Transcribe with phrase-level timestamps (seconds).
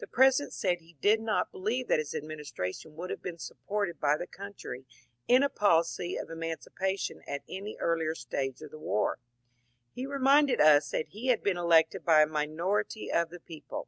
[0.00, 4.14] The President said he did not believe that his administration would have been supported by
[4.14, 8.60] INTERVIEW WITH LINCOLN 381 the country in a policy of emancipation at any earlier stage
[8.62, 9.20] of the war.
[9.92, 13.86] He reminded us that he had been elected by a minority of the people.